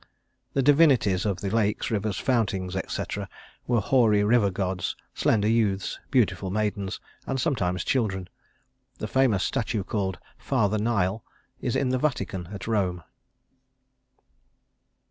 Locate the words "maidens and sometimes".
6.49-7.83